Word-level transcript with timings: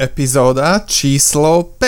Epizóda 0.00 0.80
číslo 0.88 1.76
5. 1.76 1.84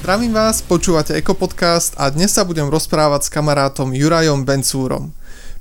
Zdravím 0.00 0.32
vás, 0.32 0.64
počúvate 0.64 1.12
Eko 1.12 1.36
Podcast 1.36 1.92
a 2.00 2.08
dnes 2.08 2.32
sa 2.32 2.48
budem 2.48 2.72
rozprávať 2.72 3.28
s 3.28 3.32
kamarátom 3.36 3.92
Jurajom 3.92 4.48
Bencúrom. 4.48 5.12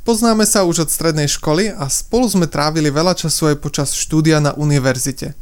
Poznáme 0.08 0.48
sa 0.48 0.64
už 0.64 0.88
od 0.88 0.90
strednej 0.96 1.28
školy 1.28 1.76
a 1.76 1.92
spolu 1.92 2.32
sme 2.32 2.48
trávili 2.48 2.88
veľa 2.88 3.20
času 3.20 3.52
aj 3.52 3.60
počas 3.60 3.92
štúdia 3.92 4.40
na 4.40 4.56
univerzite. 4.56 5.36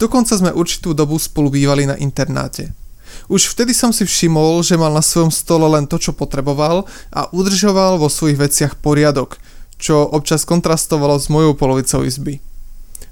Dokonca 0.00 0.32
sme 0.32 0.56
určitú 0.56 0.96
dobu 0.96 1.20
spolu 1.20 1.52
bývali 1.52 1.84
na 1.84 2.00
internáte. 2.00 2.83
Už 3.28 3.52
vtedy 3.52 3.72
som 3.72 3.90
si 3.90 4.06
všimol, 4.06 4.62
že 4.62 4.78
mal 4.78 4.92
na 4.92 5.02
svojom 5.02 5.32
stole 5.32 5.66
len 5.70 5.88
to, 5.88 5.98
čo 5.98 6.16
potreboval 6.16 6.88
a 7.14 7.28
udržoval 7.32 7.98
vo 7.98 8.12
svojich 8.12 8.38
veciach 8.38 8.78
poriadok, 8.78 9.38
čo 9.78 10.04
občas 10.04 10.48
kontrastovalo 10.48 11.18
s 11.18 11.32
mojou 11.32 11.56
polovicou 11.58 12.04
izby. 12.06 12.40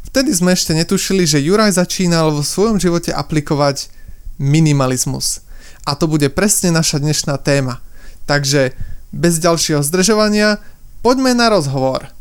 Vtedy 0.08 0.30
sme 0.36 0.52
ešte 0.52 0.76
netušili, 0.76 1.24
že 1.24 1.40
Juraj 1.40 1.80
začínal 1.80 2.30
vo 2.32 2.44
svojom 2.44 2.76
živote 2.76 3.14
aplikovať 3.14 3.88
minimalizmus. 4.36 5.40
A 5.88 5.96
to 5.96 6.06
bude 6.06 6.28
presne 6.30 6.70
naša 6.70 7.00
dnešná 7.00 7.40
téma. 7.40 7.80
Takže 8.28 8.76
bez 9.10 9.40
ďalšieho 9.42 9.82
zdržovania 9.82 10.60
Poďme 11.02 11.34
na 11.34 11.50
rozhovor. 11.50 12.14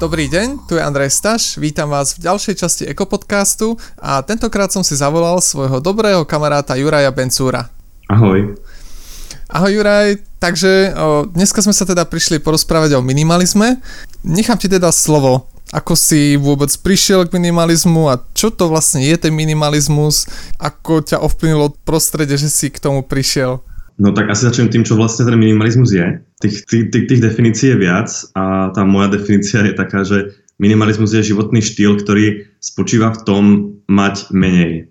Dobrý 0.00 0.32
deň, 0.32 0.64
tu 0.64 0.80
je 0.80 0.82
Andrej 0.82 1.12
Staš, 1.12 1.60
vítam 1.60 1.92
vás 1.92 2.16
v 2.16 2.24
ďalšej 2.24 2.54
časti 2.56 2.88
Ekopodcastu 2.88 3.76
a 4.00 4.24
tentokrát 4.24 4.72
som 4.72 4.80
si 4.80 4.96
zavolal 4.96 5.44
svojho 5.44 5.76
dobrého 5.76 6.24
kamaráta 6.24 6.72
Juraja 6.72 7.12
Bencúra. 7.12 7.68
Ahoj. 8.08 8.56
Ahoj 9.52 9.72
Juraj, 9.76 10.24
takže 10.40 10.96
o, 10.96 11.28
dneska 11.28 11.60
sme 11.60 11.76
sa 11.76 11.84
teda 11.84 12.08
prišli 12.08 12.40
porozprávať 12.40 12.96
o 12.96 13.04
minimalizme. 13.04 13.76
Nechám 14.24 14.56
ti 14.56 14.72
teda 14.72 14.88
slovo 14.88 15.52
ako 15.68 15.92
si 15.92 16.34
vôbec 16.40 16.72
prišiel 16.80 17.28
k 17.28 17.36
minimalizmu 17.36 18.08
a 18.08 18.24
čo 18.32 18.48
to 18.48 18.72
vlastne 18.72 19.04
je 19.04 19.20
ten 19.20 19.36
minimalizmus, 19.36 20.26
ako 20.56 21.04
ťa 21.04 21.20
ovplyvnilo 21.20 21.76
prostredie, 21.84 22.40
že 22.40 22.48
si 22.48 22.72
k 22.72 22.80
tomu 22.80 23.04
prišiel? 23.04 23.60
No 24.00 24.16
tak 24.16 24.32
asi 24.32 24.48
začnem 24.48 24.72
tým, 24.72 24.82
čo 24.82 24.96
vlastne 24.96 25.28
ten 25.28 25.36
minimalizmus 25.36 25.92
je. 25.92 26.24
Tých, 26.40 26.64
tých, 26.64 27.04
tých, 27.04 27.20
definícií 27.20 27.76
je 27.76 27.78
viac 27.78 28.08
a 28.32 28.72
tá 28.72 28.82
moja 28.88 29.12
definícia 29.12 29.60
je 29.60 29.76
taká, 29.76 30.08
že 30.08 30.40
minimalizmus 30.56 31.12
je 31.12 31.32
životný 31.32 31.60
štýl, 31.60 32.00
ktorý 32.00 32.48
spočíva 32.64 33.12
v 33.12 33.22
tom 33.28 33.44
mať 33.92 34.32
menej. 34.32 34.88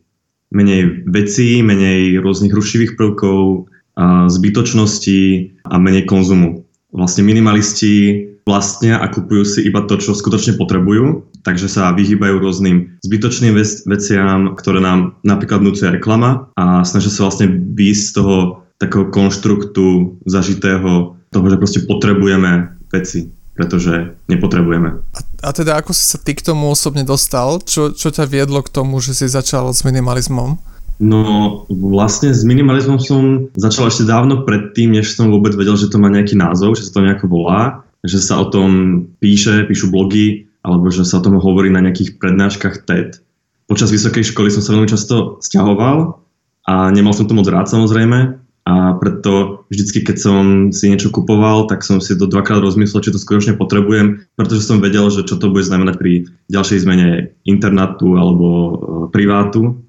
Menej 0.54 1.10
vecí, 1.10 1.62
menej 1.66 2.22
rôznych 2.22 2.54
rušivých 2.54 2.98
prvkov, 2.98 3.70
a 4.00 4.32
zbytočností 4.32 5.52
a 5.68 5.76
menej 5.76 6.08
konzumu. 6.08 6.64
Vlastne 6.96 7.28
minimalisti 7.28 8.26
vlastnia 8.48 8.98
a 8.98 9.12
kupujú 9.12 9.44
si 9.46 9.60
iba 9.68 9.84
to, 9.86 10.00
čo 10.00 10.16
skutočne 10.16 10.56
potrebujú, 10.56 11.28
takže 11.44 11.68
sa 11.68 11.92
vyhýbajú 11.94 12.40
rôznym 12.40 12.98
zbytočným 13.04 13.54
veciam, 13.86 14.56
ktoré 14.56 14.80
nám 14.80 15.20
napríklad 15.28 15.62
vnúcuje 15.62 16.00
reklama 16.00 16.48
a 16.56 16.82
snažia 16.88 17.12
sa 17.12 17.28
vlastne 17.28 17.52
výjsť 17.52 18.04
z 18.08 18.14
toho 18.16 18.36
takého 18.80 19.12
konštruktu 19.12 20.18
zažitého, 20.24 21.19
toho, 21.30 21.46
že 21.50 21.58
proste 21.62 21.80
potrebujeme 21.86 22.78
veci 22.90 23.34
pretože 23.60 24.16
nepotrebujeme. 24.32 25.04
A, 25.12 25.20
a 25.44 25.50
teda 25.52 25.84
ako 25.84 25.92
si 25.92 26.08
sa 26.08 26.16
ty 26.16 26.32
k 26.32 26.40
tomu 26.40 26.72
osobne 26.72 27.04
dostal? 27.04 27.60
Čo, 27.60 27.92
čo 27.92 28.08
ťa 28.08 28.24
viedlo 28.24 28.64
k 28.64 28.72
tomu, 28.72 29.04
že 29.04 29.12
si 29.12 29.28
začal 29.28 29.76
s 29.76 29.84
minimalizmom? 29.84 30.56
No 31.04 31.20
vlastne 31.68 32.32
s 32.32 32.48
minimalizmom 32.48 33.04
som 33.04 33.52
začal 33.60 33.92
ešte 33.92 34.08
dávno 34.08 34.48
predtým, 34.48 34.96
než 34.96 35.12
som 35.12 35.28
vôbec 35.28 35.52
vedel, 35.60 35.76
že 35.76 35.92
to 35.92 36.00
má 36.00 36.08
nejaký 36.08 36.40
názov, 36.40 36.80
že 36.80 36.88
sa 36.88 36.96
to 36.96 37.04
nejako 37.04 37.28
volá 37.28 37.84
že 38.08 38.20
sa 38.24 38.40
o 38.40 38.48
tom 38.48 39.04
píše, 39.20 39.68
píšu 39.68 39.92
blogy, 39.92 40.48
alebo 40.64 40.88
že 40.92 41.04
sa 41.04 41.20
o 41.20 41.24
tom 41.24 41.40
hovorí 41.40 41.68
na 41.68 41.84
nejakých 41.84 42.20
prednáškach 42.20 42.88
TED. 42.88 43.20
Počas 43.68 43.92
vysokej 43.92 44.32
školy 44.32 44.50
som 44.52 44.64
sa 44.64 44.74
veľmi 44.76 44.90
často 44.90 45.40
stiahoval 45.44 46.20
a 46.68 46.90
nemal 46.96 47.12
som 47.12 47.28
to 47.28 47.36
moc 47.36 47.48
rád 47.48 47.68
samozrejme 47.70 48.40
a 48.70 48.94
preto 49.02 49.66
vždycky, 49.74 50.06
keď 50.06 50.18
som 50.22 50.44
si 50.70 50.94
niečo 50.94 51.10
kupoval, 51.10 51.66
tak 51.66 51.82
som 51.82 51.98
si 51.98 52.14
to 52.14 52.30
dvakrát 52.30 52.62
rozmyslel, 52.62 53.02
či 53.02 53.10
to 53.10 53.18
skutočne 53.18 53.58
potrebujem, 53.58 54.30
pretože 54.38 54.62
som 54.62 54.78
vedel, 54.78 55.10
že 55.10 55.26
čo 55.26 55.42
to 55.42 55.50
bude 55.50 55.66
znamenať 55.66 55.98
pri 55.98 56.30
ďalšej 56.54 56.86
zmene 56.86 57.34
internátu 57.50 58.14
alebo 58.22 58.48
e, 58.48 58.74
privátu. 59.10 59.82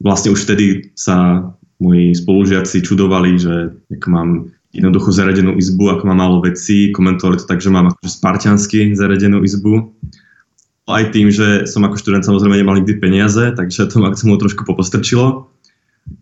Vlastne 0.00 0.32
už 0.32 0.48
vtedy 0.48 0.96
sa 0.96 1.44
moji 1.76 2.16
spolužiaci 2.16 2.80
čudovali, 2.80 3.36
že 3.36 3.76
ak 3.92 4.08
mám 4.08 4.48
jednoducho 4.72 5.12
zaradenú 5.12 5.60
izbu, 5.60 5.92
ako 5.92 6.08
mám 6.08 6.24
málo 6.24 6.40
vecí, 6.40 6.88
komentovali 6.88 7.36
to 7.36 7.44
tak, 7.44 7.60
že 7.60 7.68
mám 7.68 7.92
akože 7.92 8.16
spartiansky 8.16 8.96
zaradenú 8.96 9.44
izbu. 9.44 9.92
Aj 10.88 11.04
tým, 11.12 11.28
že 11.28 11.68
som 11.68 11.84
ako 11.84 12.00
študent 12.00 12.24
samozrejme 12.24 12.64
nemal 12.64 12.80
nikdy 12.80 12.96
peniaze, 12.96 13.52
takže 13.52 13.92
to 13.92 14.00
ma 14.00 14.08
k 14.08 14.18
tomu 14.18 14.40
trošku 14.40 14.64
popostrčilo. 14.64 15.51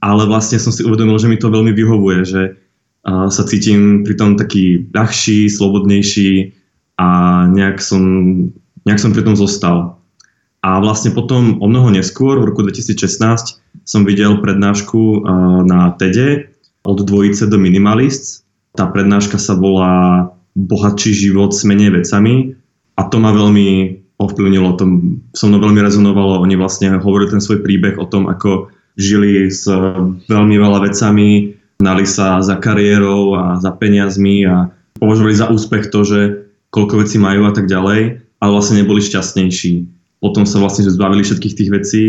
Ale 0.01 0.29
vlastne 0.29 0.61
som 0.61 0.73
si 0.73 0.85
uvedomil, 0.85 1.17
že 1.17 1.29
mi 1.29 1.41
to 1.41 1.53
veľmi 1.53 1.73
vyhovuje, 1.77 2.19
že 2.25 2.43
sa 3.07 3.43
cítim 3.49 4.05
pri 4.05 4.15
tom 4.17 4.37
taký 4.37 4.89
ľahší, 4.93 5.49
slobodnejší 5.49 6.53
a 7.01 7.09
nejak 7.49 7.81
som, 7.81 8.03
nejak 8.85 9.01
som 9.01 9.17
pri 9.17 9.25
tom 9.25 9.37
zostal. 9.37 9.97
A 10.61 10.77
vlastne 10.85 11.17
potom 11.17 11.57
o 11.65 11.67
mnoho 11.69 11.89
neskôr, 11.89 12.37
v 12.37 12.53
roku 12.53 12.61
2016, 12.61 13.57
som 13.89 14.05
videl 14.05 14.37
prednášku 14.45 15.25
na 15.65 15.97
TEDe 15.97 16.53
od 16.85 17.01
dvojice 17.01 17.49
do 17.49 17.57
Minimalists. 17.57 18.45
Tá 18.77 18.85
prednáška 18.85 19.41
sa 19.41 19.57
volá 19.57 20.29
Bohatší 20.53 21.17
život 21.17 21.57
s 21.57 21.65
menej 21.65 21.97
vecami 21.97 22.53
a 23.01 23.09
to 23.09 23.17
ma 23.17 23.33
veľmi 23.33 23.97
ovplyvnilo, 24.21 24.77
to 24.77 24.85
so 25.33 25.49
mnou 25.49 25.65
veľmi 25.65 25.81
rezonovalo. 25.81 26.45
Oni 26.45 26.61
vlastne 26.61 26.93
hovorili 27.01 27.33
ten 27.33 27.41
svoj 27.41 27.65
príbeh 27.65 27.97
o 27.97 28.05
tom, 28.05 28.29
ako 28.29 28.69
žili 28.99 29.51
s 29.51 29.69
veľmi 30.27 30.57
veľa 30.59 30.91
vecami, 30.91 31.59
hnali 31.81 32.05
sa 32.05 32.43
za 32.45 32.57
kariérou 32.61 33.35
a 33.39 33.57
za 33.59 33.73
peniazmi 33.73 34.45
a 34.45 34.69
považovali 35.01 35.35
za 35.35 35.49
úspech 35.49 35.89
to, 35.89 36.05
že 36.05 36.21
koľko 36.71 37.03
vecí 37.03 37.17
majú 37.19 37.49
a 37.49 37.53
tak 37.53 37.67
ďalej, 37.67 38.21
ale 38.41 38.51
vlastne 38.51 38.81
neboli 38.81 39.01
šťastnejší. 39.03 39.89
Potom 40.21 40.45
sa 40.45 40.61
vlastne 40.61 40.87
zbavili 40.87 41.25
všetkých 41.25 41.57
tých 41.57 41.71
vecí, 41.73 42.05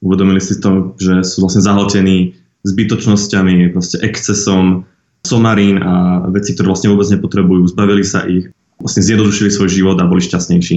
uvedomili 0.00 0.40
si 0.40 0.56
to, 0.58 0.96
že 0.96 1.22
sú 1.22 1.44
vlastne 1.44 1.60
zahltení 1.60 2.34
zbytočnosťami, 2.64 3.70
proste 3.74 4.00
excesom, 4.00 4.88
somarín 5.22 5.78
a 5.78 6.26
veci, 6.32 6.54
ktoré 6.56 6.72
vlastne 6.72 6.90
vôbec 6.90 7.06
nepotrebujú. 7.12 7.70
Zbavili 7.70 8.02
sa 8.02 8.26
ich, 8.26 8.50
vlastne 8.80 9.02
zjednodušili 9.06 9.54
svoj 9.54 9.70
život 9.70 9.96
a 10.02 10.08
boli 10.08 10.24
šťastnejší. 10.24 10.76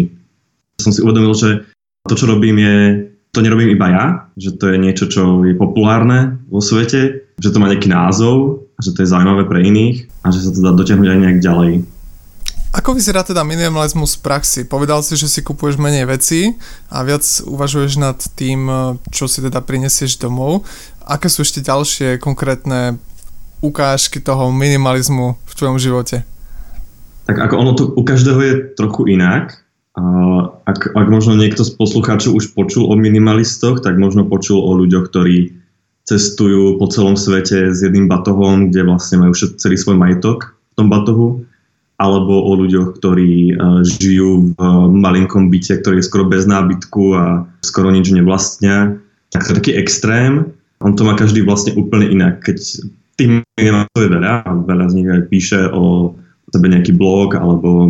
Som 0.82 0.92
si 0.94 1.02
uvedomil, 1.02 1.34
že 1.34 1.66
to, 2.06 2.14
čo 2.14 2.30
robím, 2.30 2.62
je, 2.62 2.78
to 3.36 3.44
nerobím 3.44 3.76
iba 3.76 3.88
ja, 3.92 4.06
že 4.40 4.56
to 4.56 4.72
je 4.72 4.80
niečo, 4.80 5.12
čo 5.12 5.44
je 5.44 5.52
populárne 5.60 6.40
vo 6.48 6.64
svete, 6.64 7.28
že 7.36 7.52
to 7.52 7.60
má 7.60 7.68
nejaký 7.68 7.92
názov 7.92 8.66
že 8.80 8.92
to 8.92 9.04
je 9.04 9.12
zaujímavé 9.12 9.48
pre 9.48 9.64
iných 9.64 10.12
a 10.24 10.32
že 10.36 10.44
sa 10.44 10.52
to 10.52 10.60
dá 10.60 10.76
dotiahnuť 10.76 11.08
aj 11.08 11.20
nejak 11.20 11.40
ďalej. 11.40 11.74
Ako 12.76 12.92
vyzerá 12.92 13.24
teda 13.24 13.48
minimalizmus 13.48 14.20
v 14.20 14.24
praxi? 14.28 14.68
Povedal 14.68 15.00
si, 15.00 15.16
že 15.16 15.32
si 15.32 15.40
kupuješ 15.40 15.80
menej 15.80 16.12
veci 16.12 16.60
a 16.92 17.08
viac 17.08 17.24
uvažuješ 17.48 17.92
nad 17.96 18.20
tým, 18.36 18.68
čo 19.16 19.32
si 19.32 19.40
teda 19.40 19.64
prinesieš 19.64 20.20
domov. 20.20 20.68
Aké 21.08 21.32
sú 21.32 21.48
ešte 21.48 21.64
ďalšie 21.64 22.20
konkrétne 22.20 23.00
ukážky 23.64 24.20
toho 24.20 24.52
minimalizmu 24.52 25.40
v 25.40 25.54
tvojom 25.56 25.80
živote? 25.80 26.28
Tak 27.32 27.40
ako 27.48 27.56
ono 27.56 27.72
to 27.80 27.84
u 27.96 28.04
každého 28.04 28.40
je 28.44 28.54
trochu 28.76 29.16
inak. 29.16 29.56
Ak, 30.66 30.92
ak 30.92 31.08
možno 31.08 31.40
niekto 31.40 31.64
z 31.64 31.72
poslucháčov 31.80 32.36
už 32.36 32.52
počul 32.52 32.92
o 32.92 32.96
minimalistoch, 33.00 33.80
tak 33.80 33.96
možno 33.96 34.28
počul 34.28 34.60
o 34.60 34.76
ľuďoch, 34.76 35.08
ktorí 35.08 35.56
cestujú 36.06 36.78
po 36.78 36.86
celom 36.92 37.16
svete 37.16 37.72
s 37.72 37.80
jedným 37.82 38.12
batohom, 38.12 38.70
kde 38.70 38.86
vlastne 38.86 39.24
majú 39.24 39.34
celý 39.34 39.76
svoj 39.80 39.98
majetok 39.98 40.54
v 40.54 40.74
tom 40.78 40.88
batohu 40.92 41.42
alebo 41.96 42.44
o 42.44 42.52
ľuďoch, 42.60 43.00
ktorí 43.00 43.56
uh, 43.56 43.80
žijú 43.88 44.52
v 44.52 44.60
uh, 44.60 44.92
malinkom 44.92 45.48
byte, 45.48 45.80
ktorý 45.80 46.04
je 46.04 46.08
skoro 46.12 46.28
bez 46.28 46.44
nábytku 46.44 47.04
a 47.16 47.48
skoro 47.64 47.88
nič 47.88 48.12
nevlastnia. 48.12 49.00
Tak 49.32 49.48
to 49.48 49.50
je 49.56 49.60
taký 49.64 49.72
extrém. 49.80 50.52
On 50.84 50.92
to 50.92 51.08
má 51.08 51.16
každý 51.16 51.48
vlastne 51.48 51.72
úplne 51.80 52.12
inak. 52.12 52.44
Keď 52.44 52.58
tým 53.16 53.48
je 53.56 53.72
veľa, 53.96 54.44
veľa 54.68 54.86
z 54.92 54.94
nich 55.00 55.08
aj 55.08 55.22
píše 55.32 55.60
o 55.72 56.12
sebe 56.52 56.68
nejaký 56.68 56.92
blog 57.00 57.40
alebo 57.40 57.88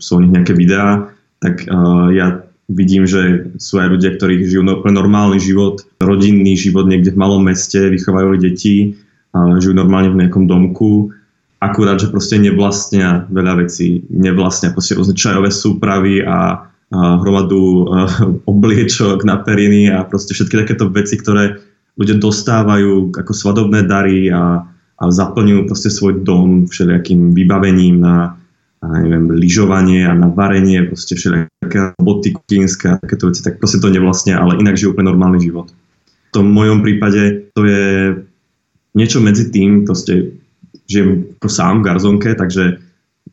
sú 0.00 0.10
o 0.16 0.22
nich 0.24 0.32
nejaké 0.32 0.56
videá, 0.56 1.12
tak 1.44 1.68
uh, 1.68 2.08
ja 2.08 2.40
vidím, 2.72 3.04
že 3.04 3.52
sú 3.60 3.76
aj 3.76 3.92
ľudia, 3.92 4.16
ktorí 4.16 4.48
žijú 4.48 4.64
úplne 4.64 4.96
normálny 4.96 5.36
život, 5.36 5.84
rodinný 6.00 6.56
život 6.56 6.88
niekde 6.88 7.12
v 7.12 7.20
malom 7.20 7.44
meste, 7.44 7.76
vychovajú 7.76 8.40
deti, 8.40 8.96
uh, 9.36 9.60
žijú 9.60 9.76
normálne 9.76 10.08
v 10.16 10.24
nejakom 10.24 10.48
domku 10.48 11.12
akurát, 11.64 11.96
že 11.96 12.12
proste 12.12 12.36
nevlastnia 12.36 13.24
veľa 13.32 13.64
vecí, 13.64 14.04
nevlastnia 14.12 14.76
proste 14.76 15.00
rôzne 15.00 15.16
čajové 15.16 15.48
súpravy 15.48 16.20
a 16.20 16.68
hromadu 16.92 17.88
obliečok 18.52 19.24
na 19.24 19.40
periny 19.40 19.88
a 19.88 20.04
proste 20.04 20.36
všetky 20.36 20.60
takéto 20.60 20.92
veci, 20.92 21.16
ktoré 21.16 21.58
ľudia 21.96 22.20
dostávajú 22.20 23.16
ako 23.16 23.32
svadobné 23.32 23.86
dary 23.86 24.28
a, 24.28 24.66
a 24.98 25.02
zaplňujú 25.08 25.70
proste 25.70 25.88
svoj 25.88 26.20
dom 26.26 26.68
všelijakým 26.68 27.32
vybavením 27.32 28.02
na, 28.02 28.36
a 28.36 28.43
neviem, 29.00 29.30
lyžovanie 29.32 30.04
a 30.04 30.12
na 30.12 30.28
varenie, 30.28 30.84
proste 30.88 31.16
všelijaké 31.16 31.96
roboty 31.96 32.36
kuchynské 32.36 32.94
a 32.94 33.00
takéto 33.00 33.30
veci, 33.30 33.40
tak 33.40 33.62
proste 33.62 33.80
to 33.80 33.88
nevlastne, 33.88 34.36
ale 34.36 34.60
inak 34.60 34.76
žijú 34.76 34.92
úplne 34.92 35.14
normálny 35.14 35.40
život. 35.40 35.72
V 36.30 36.42
tom 36.42 36.50
mojom 36.50 36.82
prípade 36.82 37.48
to 37.54 37.62
je 37.64 37.86
niečo 38.98 39.22
medzi 39.22 39.48
tým, 39.48 39.86
proste 39.86 40.36
žijem 40.90 41.32
ako 41.40 41.48
sám 41.48 41.74
v 41.80 41.86
garzonke, 41.86 42.30
takže 42.34 42.82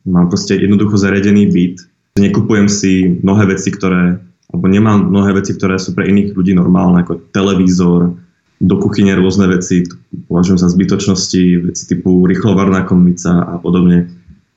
mám 0.08 0.30
proste 0.30 0.56
jednoducho 0.56 0.96
zariadený 0.96 1.50
byt. 1.50 1.76
Nekupujem 2.16 2.68
si 2.68 3.20
mnohé 3.20 3.52
veci, 3.56 3.72
ktoré, 3.72 4.20
alebo 4.52 4.66
nemám 4.68 5.08
mnohé 5.08 5.36
veci, 5.42 5.56
ktoré 5.56 5.76
sú 5.80 5.96
pre 5.96 6.08
iných 6.08 6.36
ľudí 6.36 6.52
normálne, 6.54 7.02
ako 7.02 7.20
televízor, 7.32 8.14
do 8.62 8.78
kuchyne 8.78 9.10
rôzne 9.18 9.50
veci, 9.50 9.82
považujem 10.30 10.62
za 10.62 10.70
zbytočnosti, 10.70 11.42
veci 11.66 11.82
typu 11.90 12.22
rýchlovarná 12.30 12.86
konvica 12.86 13.42
a 13.42 13.58
podobne. 13.58 14.06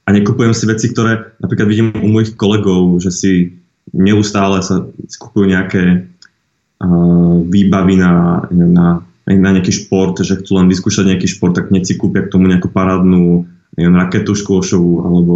A 0.06 0.14
nekupujem 0.14 0.54
si 0.54 0.70
veci, 0.70 0.94
ktoré 0.94 1.34
napríklad 1.42 1.68
vidím 1.68 1.90
u 1.98 2.08
mojich 2.14 2.38
kolegov, 2.38 3.02
že 3.02 3.10
si 3.10 3.32
neustále 3.90 4.62
sa 4.62 4.86
skupujú 5.10 5.50
nejaké 5.50 6.06
uh, 6.06 7.42
výbavy 7.42 7.98
na, 7.98 8.46
na, 8.54 9.02
na 9.26 9.50
nejaký 9.50 9.74
šport, 9.74 10.22
že 10.22 10.38
chcú 10.42 10.62
len 10.62 10.70
vyskúšať 10.70 11.10
nejaký 11.10 11.28
šport, 11.30 11.58
tak 11.58 11.74
hneď 11.74 11.98
kúpia 11.98 12.26
k 12.26 12.32
tomu 12.34 12.46
nejakú 12.50 12.70
parádnu 12.70 13.50
neviem, 13.76 13.96
raketu 13.98 14.38
škôšovú 14.38 14.94
alebo 15.02 15.36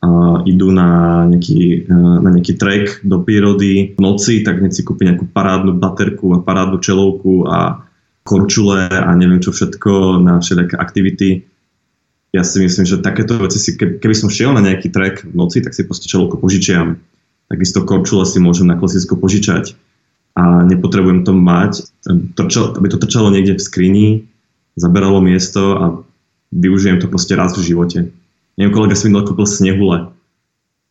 uh, 0.00 0.40
idú 0.48 0.72
na 0.72 1.22
nejaký, 1.28 1.84
uh, 1.84 2.16
na 2.24 2.32
nejaký 2.32 2.56
trek 2.56 3.04
do 3.04 3.20
prírody 3.20 3.96
v 3.96 4.00
noci, 4.00 4.40
tak 4.40 4.64
hneď 4.64 4.72
si 4.72 4.82
kúpi 4.84 5.04
nejakú 5.08 5.28
parádnu 5.28 5.76
baterku 5.76 6.32
a 6.36 6.40
parádnu 6.40 6.80
čelovku 6.80 7.44
a 7.48 7.84
korčule 8.26 8.90
a 8.90 9.10
neviem 9.14 9.38
čo 9.38 9.54
všetko 9.54 10.18
na 10.24 10.42
všelijaké 10.42 10.74
aktivity. 10.74 11.28
Ja 12.36 12.44
si 12.44 12.60
myslím, 12.60 12.84
že 12.84 13.00
takéto 13.00 13.40
veci 13.40 13.56
si, 13.56 13.80
keby 13.80 14.12
som 14.12 14.28
šiel 14.28 14.52
na 14.52 14.60
nejaký 14.60 14.92
trek 14.92 15.24
v 15.24 15.32
noci, 15.32 15.64
tak 15.64 15.72
si 15.72 15.88
proste 15.88 16.04
čelovku 16.04 16.36
požičiam. 16.36 17.00
Takisto 17.48 17.80
korčule 17.88 18.28
si 18.28 18.36
môžem 18.36 18.68
na 18.68 18.76
klasisko 18.76 19.16
požičať 19.16 19.72
a 20.36 20.60
nepotrebujem 20.68 21.24
to 21.24 21.32
mať, 21.32 21.88
aby 22.76 22.86
to 22.92 23.00
trčalo 23.00 23.32
niekde 23.32 23.56
v 23.56 23.64
skrini, 23.64 24.06
zaberalo 24.76 25.24
miesto 25.24 25.62
a 25.80 25.84
využijem 26.52 27.00
to 27.00 27.08
proste 27.08 27.32
raz 27.32 27.56
v 27.56 27.72
živote. 27.72 28.12
Neviem, 28.60 28.72
kolega 28.76 28.92
si 28.92 29.08
minulé 29.08 29.24
kúpil 29.24 29.48
snehule 29.48 30.12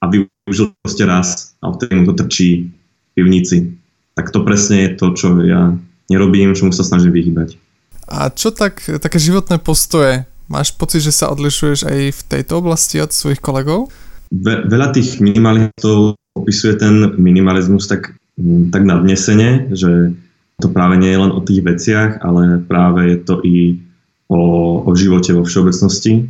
a 0.02 0.04
využil 0.10 0.74
proste 0.82 1.06
raz 1.06 1.54
a 1.62 1.70
vtedy 1.70 1.94
mu 1.94 2.10
to 2.10 2.18
trčí 2.26 2.74
v 2.74 3.10
pivnici. 3.22 3.78
Tak 4.18 4.34
to 4.34 4.42
presne 4.42 4.82
je 4.82 4.90
to, 4.98 5.14
čo 5.14 5.28
ja 5.46 5.78
nerobím, 6.10 6.58
čomu 6.58 6.74
sa 6.74 6.82
snažím 6.82 7.14
vyhýbať. 7.14 7.62
A 8.10 8.34
čo 8.34 8.50
tak, 8.50 8.82
také 8.82 9.22
životné 9.22 9.62
postoje? 9.62 10.26
Máš 10.46 10.78
pocit, 10.78 11.02
že 11.02 11.16
sa 11.16 11.34
odlišuješ 11.34 11.90
aj 11.90 12.00
v 12.14 12.22
tejto 12.30 12.62
oblasti 12.62 13.02
od 13.02 13.10
svojich 13.10 13.42
kolegov? 13.42 13.90
Ve, 14.30 14.62
veľa 14.66 14.94
tých 14.94 15.18
minimalistov 15.18 16.18
opisuje 16.38 16.78
ten 16.78 17.18
minimalizmus 17.18 17.90
tak, 17.90 18.14
tak 18.70 18.82
nadnesene, 18.86 19.74
že 19.74 20.14
to 20.62 20.70
práve 20.72 21.02
nie 21.02 21.12
je 21.12 21.22
len 21.22 21.32
o 21.34 21.42
tých 21.42 21.62
veciach, 21.66 22.22
ale 22.22 22.62
práve 22.64 23.16
je 23.16 23.18
to 23.26 23.36
i 23.42 23.82
o, 24.30 24.40
o 24.86 24.92
živote 24.94 25.34
vo 25.34 25.44
všeobecnosti. 25.44 26.30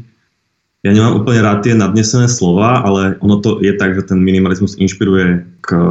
Ja 0.85 0.93
nemám 0.93 1.25
úplne 1.25 1.41
rád 1.41 1.65
tie 1.65 1.73
nadnesené 1.73 2.29
slova, 2.29 2.85
ale 2.85 3.17
ono 3.19 3.41
to 3.41 3.57
je 3.57 3.73
tak, 3.73 3.97
že 3.97 4.05
ten 4.05 4.21
minimalizmus 4.21 4.77
inšpiruje 4.77 5.41
k 5.65 5.69
e, 5.73 5.81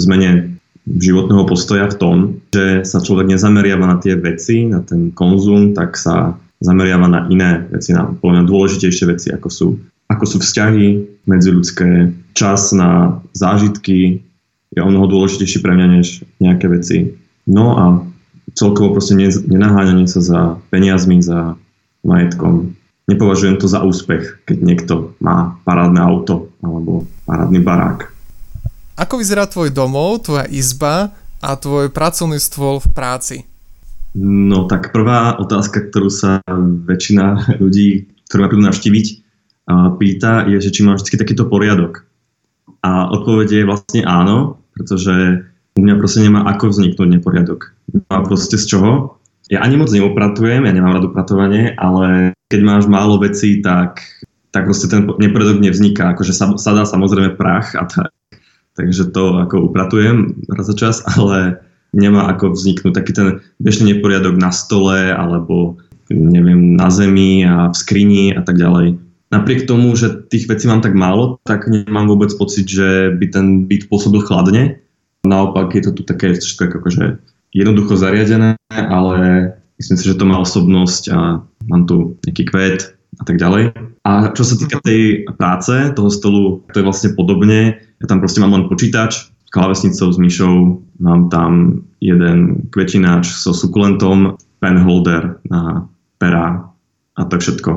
zmene 0.00 0.56
životného 0.88 1.44
postoja 1.44 1.88
v 1.92 1.98
tom, 2.00 2.16
že 2.52 2.88
sa 2.88 3.04
človek 3.04 3.28
nezameriava 3.28 3.84
na 3.84 3.96
tie 4.00 4.16
veci, 4.16 4.64
na 4.64 4.80
ten 4.80 5.12
konzum, 5.12 5.76
tak 5.76 5.96
sa 5.96 6.36
zameriava 6.60 7.08
na 7.10 7.20
iné 7.30 7.66
veci, 7.70 7.90
na 7.96 8.06
úplne 8.10 8.46
dôležitejšie 8.46 9.04
veci, 9.10 9.28
ako 9.34 9.48
sú, 9.50 9.66
ako 10.10 10.24
sú 10.24 10.36
vzťahy 10.42 10.86
medziľudské, 11.24 12.12
čas 12.36 12.74
na 12.74 13.20
zážitky 13.32 14.20
je 14.74 14.80
o 14.82 14.90
mnoho 14.90 15.06
dôležitejší 15.06 15.62
pre 15.62 15.72
mňa 15.74 15.86
než 15.98 16.26
nejaké 16.42 16.66
veci. 16.66 17.14
No 17.46 17.78
a 17.78 17.84
celkovo 18.58 18.98
proste 18.98 19.14
nenaháňanie 19.46 20.10
sa 20.10 20.20
za 20.20 20.40
peniazmi, 20.68 21.22
za 21.22 21.54
majetkom. 22.02 22.74
Nepovažujem 23.04 23.60
to 23.60 23.68
za 23.68 23.84
úspech, 23.84 24.44
keď 24.48 24.56
niekto 24.64 24.94
má 25.20 25.60
parádne 25.62 26.00
auto 26.00 26.50
alebo 26.64 27.04
parádny 27.28 27.60
barák. 27.60 28.10
Ako 28.94 29.18
vyzerá 29.18 29.44
tvoj 29.50 29.74
domov, 29.74 30.24
tvoja 30.24 30.46
izba 30.48 31.12
a 31.42 31.50
tvoj 31.58 31.90
pracovný 31.90 32.38
stôl 32.38 32.78
v 32.80 32.88
práci? 32.94 33.36
No 34.14 34.70
tak 34.70 34.94
prvá 34.94 35.34
otázka, 35.42 35.90
ktorú 35.90 36.06
sa 36.06 36.38
väčšina 36.86 37.58
ľudí, 37.62 38.14
ktorí 38.30 38.38
ma 38.38 38.50
prídu 38.50 38.62
navštíviť, 38.62 39.06
pýta, 39.98 40.46
je, 40.46 40.58
že 40.62 40.70
či 40.70 40.80
mám 40.86 41.00
vždy 41.00 41.18
takýto 41.18 41.50
poriadok. 41.50 42.06
A 42.84 43.10
odpoveď 43.10 43.48
je 43.50 43.68
vlastne 43.68 44.00
áno, 44.06 44.62
pretože 44.76 45.42
u 45.74 45.80
mňa 45.82 45.94
proste 45.98 46.22
nemá 46.22 46.46
ako 46.46 46.70
vzniknúť 46.70 47.08
neporiadok. 47.10 47.74
A 48.12 48.22
proste 48.22 48.54
z 48.54 48.70
čoho? 48.70 49.18
Ja 49.50 49.66
ani 49.66 49.76
moc 49.80 49.90
neupratujem, 49.90 50.62
ja 50.62 50.72
nemám 50.72 51.00
rád 51.00 51.10
upratovanie, 51.10 51.74
ale 51.74 52.38
keď 52.48 52.60
máš 52.62 52.84
málo 52.86 53.18
vecí, 53.18 53.58
tak, 53.64 54.04
tak 54.54 54.70
proste 54.70 54.86
ten 54.86 55.10
neporiadok 55.10 55.58
nevzniká. 55.58 56.14
Akože 56.14 56.30
sa, 56.30 56.54
sa 56.54 56.70
dá 56.76 56.86
samozrejme 56.86 57.34
prach 57.34 57.74
a 57.74 57.88
tak. 57.88 58.14
Takže 58.78 59.10
to 59.10 59.42
ako 59.42 59.70
upratujem 59.70 60.46
raz 60.50 60.70
za 60.70 60.76
čas, 60.76 61.02
ale 61.18 61.63
nemá 61.94 62.28
ako 62.34 62.52
vzniknúť 62.52 62.92
taký 62.92 63.12
ten 63.14 63.28
bežný 63.62 63.94
neporiadok 63.96 64.34
na 64.36 64.50
stole 64.50 65.14
alebo 65.14 65.78
neviem, 66.10 66.76
na 66.76 66.92
zemi 66.92 67.46
a 67.46 67.72
v 67.72 67.76
skrini 67.78 68.34
a 68.36 68.44
tak 68.44 68.60
ďalej. 68.60 69.00
Napriek 69.32 69.66
tomu, 69.66 69.96
že 69.96 70.26
tých 70.28 70.46
vecí 70.46 70.68
mám 70.68 70.84
tak 70.84 70.92
málo, 70.92 71.40
tak 71.48 71.66
nemám 71.66 72.06
vôbec 72.06 72.30
pocit, 72.36 72.68
že 72.68 73.10
by 73.16 73.26
ten 73.32 73.46
byt 73.66 73.88
pôsobil 73.88 74.20
chladne, 74.22 74.84
Naopak 75.24 75.72
je 75.72 75.82
to 75.88 75.90
tu 75.96 76.02
také 76.04 76.36
všetko 76.36 76.84
akože 76.84 77.16
jednoducho 77.56 77.96
zariadené, 77.96 78.60
ale 78.68 79.16
myslím 79.80 79.96
si, 79.96 80.04
že 80.04 80.20
to 80.20 80.28
má 80.28 80.36
osobnosť 80.44 81.02
a 81.16 81.40
mám 81.64 81.82
tu 81.88 82.20
nejaký 82.28 82.44
kvet 82.52 82.92
a 82.92 83.22
tak 83.24 83.40
ďalej. 83.40 83.72
A 84.04 84.36
čo 84.36 84.44
sa 84.44 84.60
týka 84.60 84.84
tej 84.84 85.24
práce, 85.40 85.72
toho 85.96 86.12
stolu, 86.12 86.60
to 86.76 86.84
je 86.84 86.86
vlastne 86.86 87.16
podobne. 87.16 87.80
Ja 88.04 88.06
tam 88.06 88.20
proste 88.20 88.44
mám 88.44 88.52
len 88.52 88.68
počítač, 88.68 89.32
klávesnicou 89.54 90.10
s 90.10 90.18
myšou, 90.18 90.82
mám 90.98 91.30
tam 91.30 91.86
jeden 92.02 92.66
kvetináč 92.74 93.30
so 93.30 93.54
sukulentom, 93.54 94.34
pen 94.58 94.82
holder 94.82 95.38
na 95.46 95.86
pera 96.18 96.74
a 97.14 97.20
to 97.30 97.38
je 97.38 97.42
všetko. 97.46 97.70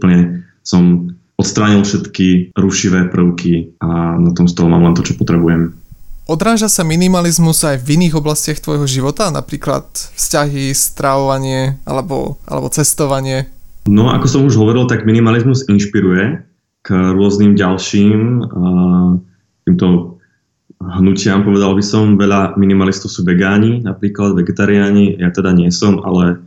Úplne 0.00 0.48
som 0.64 1.12
odstránil 1.36 1.84
všetky 1.84 2.56
rušivé 2.56 3.12
prvky 3.12 3.76
a 3.84 4.16
na 4.16 4.32
tom 4.32 4.48
stole 4.48 4.72
mám 4.72 4.88
len 4.88 4.96
to, 4.96 5.04
čo 5.04 5.20
potrebujem. 5.20 5.76
Odráža 6.24 6.72
sa 6.72 6.88
minimalizmus 6.88 7.60
aj 7.68 7.84
v 7.84 8.00
iných 8.00 8.16
oblastiach 8.16 8.56
tvojho 8.56 8.88
života, 8.88 9.28
napríklad 9.28 9.84
vzťahy, 9.92 10.72
stravovanie 10.72 11.76
alebo, 11.84 12.40
alebo 12.48 12.72
cestovanie? 12.72 13.52
No, 13.84 14.08
ako 14.08 14.24
som 14.24 14.48
už 14.48 14.56
hovoril, 14.56 14.88
tak 14.88 15.04
minimalizmus 15.04 15.68
inšpiruje 15.68 16.40
k 16.80 16.88
rôznym 17.12 17.52
ďalším 17.52 18.40
uh, 18.40 19.20
týmto 19.68 20.13
hnutiam, 21.00 21.44
povedal 21.44 21.72
by 21.72 21.84
som. 21.84 22.20
Veľa 22.20 22.56
minimalistov 22.60 23.08
sú 23.12 23.24
vegáni, 23.24 23.80
napríklad 23.84 24.36
vegetariáni, 24.36 25.16
ja 25.20 25.32
teda 25.32 25.54
nie 25.56 25.72
som, 25.72 26.02
ale 26.04 26.40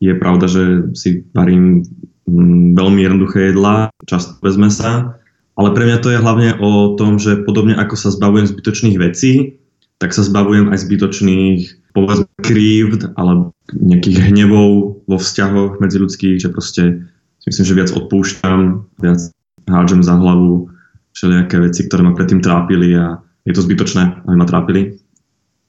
je 0.00 0.12
pravda, 0.16 0.46
že 0.48 0.92
si 0.96 1.22
varím 1.36 1.84
mm, 2.26 2.74
veľmi 2.74 3.00
jednoduché 3.04 3.52
jedlá, 3.52 3.92
často 4.08 4.38
bez 4.40 4.56
mesa 4.56 5.22
ale 5.56 5.68
pre 5.76 5.84
mňa 5.84 5.98
to 6.00 6.08
je 6.12 6.22
hlavne 6.22 6.56
o 6.64 6.96
tom, 6.96 7.20
že 7.20 7.44
podobne 7.44 7.76
ako 7.76 7.94
sa 7.96 8.08
zbavujem 8.08 8.48
zbytočných 8.48 8.96
vecí, 8.96 9.60
tak 10.00 10.16
sa 10.16 10.24
zbavujem 10.24 10.72
aj 10.72 10.78
zbytočných 10.88 11.60
povedzme 11.92 12.26
krívd 12.40 13.12
alebo 13.20 13.52
nejakých 13.76 14.32
hnevov 14.32 15.04
vo 15.04 15.16
vzťahoch 15.20 15.76
ľudských, 15.78 16.40
že 16.40 16.48
proste 16.48 17.04
myslím, 17.44 17.64
že 17.68 17.76
viac 17.76 17.90
odpúšťam, 17.92 18.88
viac 19.04 19.20
hádžem 19.68 20.00
za 20.00 20.16
hlavu 20.16 20.72
všelijaké 21.12 21.60
veci, 21.60 21.84
ktoré 21.86 22.00
ma 22.08 22.16
predtým 22.16 22.40
trápili 22.40 22.96
a 22.96 23.20
je 23.42 23.52
to 23.52 23.64
zbytočné, 23.64 24.26
aby 24.26 24.36
ma 24.38 24.46
trápili. 24.46 25.02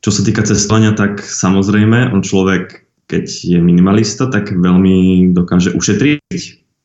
Čo 0.03 0.11
sa 0.11 0.21
týka 0.21 0.43
cestovania, 0.43 0.91
tak 0.91 1.23
samozrejme, 1.23 2.11
on 2.11 2.19
človek, 2.19 2.83
keď 3.07 3.25
je 3.27 3.59
minimalista, 3.59 4.27
tak 4.27 4.51
veľmi 4.51 5.31
dokáže 5.31 5.71
ušetriť 5.73 6.41